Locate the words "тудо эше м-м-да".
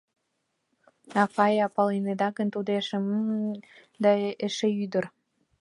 2.55-4.11